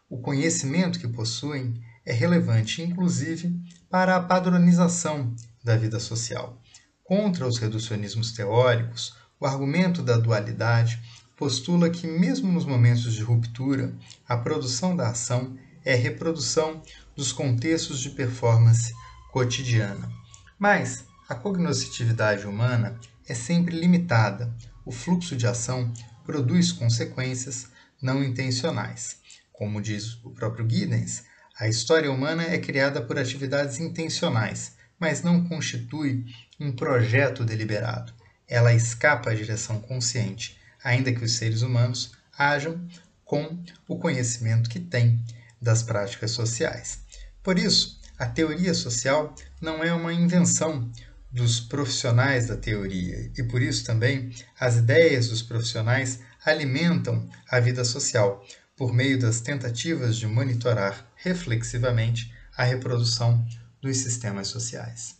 O 0.08 0.18
conhecimento 0.18 0.98
que 0.98 1.08
possuem 1.08 1.74
é 2.04 2.12
relevante, 2.12 2.82
inclusive, 2.82 3.54
para 3.90 4.16
a 4.16 4.22
padronização 4.22 5.34
da 5.62 5.76
vida 5.76 6.00
social. 6.00 6.60
Contra 7.04 7.46
os 7.46 7.58
reducionismos 7.58 8.32
teóricos, 8.32 9.14
o 9.38 9.46
argumento 9.46 10.02
da 10.02 10.16
dualidade 10.16 11.00
postula 11.36 11.90
que, 11.90 12.06
mesmo 12.06 12.50
nos 12.50 12.64
momentos 12.64 13.12
de 13.12 13.22
ruptura, 13.22 13.94
a 14.26 14.36
produção 14.36 14.96
da 14.96 15.08
ação 15.08 15.56
é 15.84 15.94
reprodução 15.94 16.82
dos 17.16 17.32
contextos 17.32 18.00
de 18.00 18.10
performance 18.10 18.92
cotidiana. 19.30 20.10
Mas 20.58 21.04
a 21.28 21.34
cognoscitividade 21.34 22.46
humana 22.46 22.98
é 23.26 23.34
sempre 23.34 23.78
limitada. 23.78 24.54
O 24.84 24.92
fluxo 24.92 25.36
de 25.36 25.46
ação 25.46 25.92
produz 26.24 26.72
consequências 26.72 27.68
não 28.00 28.22
intencionais. 28.22 29.16
Como 29.52 29.80
diz 29.80 30.14
o 30.24 30.30
próprio 30.30 30.68
Giddens, 30.68 31.24
a 31.58 31.68
história 31.68 32.10
humana 32.10 32.42
é 32.42 32.58
criada 32.58 33.00
por 33.00 33.18
atividades 33.18 33.78
intencionais, 33.78 34.76
mas 34.98 35.22
não 35.22 35.44
constitui 35.44 36.24
um 36.58 36.72
projeto 36.72 37.44
deliberado. 37.44 38.12
Ela 38.48 38.74
escapa 38.74 39.30
à 39.30 39.34
direção 39.34 39.80
consciente, 39.80 40.58
ainda 40.82 41.12
que 41.12 41.24
os 41.24 41.32
seres 41.32 41.62
humanos 41.62 42.12
ajam 42.36 42.84
com 43.24 43.62
o 43.86 43.98
conhecimento 43.98 44.68
que 44.68 44.80
têm 44.80 45.22
das 45.60 45.82
práticas 45.82 46.32
sociais. 46.32 47.01
Por 47.42 47.58
isso, 47.58 48.00
a 48.18 48.26
teoria 48.26 48.72
social 48.72 49.34
não 49.60 49.82
é 49.82 49.92
uma 49.92 50.12
invenção 50.12 50.90
dos 51.30 51.58
profissionais 51.58 52.46
da 52.46 52.56
teoria 52.56 53.32
e 53.36 53.42
por 53.42 53.60
isso 53.60 53.84
também 53.84 54.30
as 54.60 54.76
ideias 54.76 55.28
dos 55.28 55.42
profissionais 55.42 56.20
alimentam 56.44 57.28
a 57.50 57.58
vida 57.58 57.84
social, 57.84 58.44
por 58.76 58.92
meio 58.92 59.18
das 59.18 59.40
tentativas 59.40 60.16
de 60.16 60.26
monitorar 60.26 61.10
reflexivamente 61.16 62.32
a 62.56 62.64
reprodução 62.64 63.44
dos 63.80 63.96
sistemas 63.98 64.48
sociais. 64.48 65.16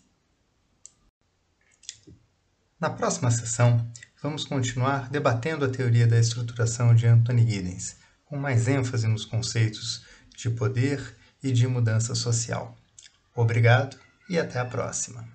Na 2.78 2.90
próxima 2.90 3.30
sessão, 3.30 3.90
vamos 4.22 4.44
continuar 4.44 5.08
debatendo 5.08 5.64
a 5.64 5.68
teoria 5.68 6.06
da 6.06 6.18
estruturação 6.18 6.94
de 6.94 7.06
Anthony 7.06 7.48
Giddens, 7.48 7.96
com 8.24 8.37
mais 8.37 8.68
ênfase 8.68 9.06
nos 9.06 9.24
conceitos 9.24 10.04
de 10.37 10.50
poder 10.50 11.16
e 11.42 11.52
de 11.52 11.66
mudança 11.66 12.14
social. 12.14 12.76
Obrigado 13.35 13.96
e 14.28 14.38
até 14.38 14.59
a 14.59 14.64
próxima. 14.64 15.32